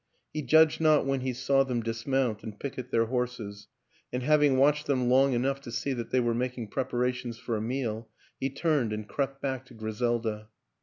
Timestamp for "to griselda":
9.67-10.47